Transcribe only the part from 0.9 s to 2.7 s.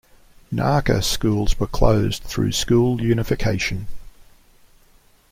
schools were closed through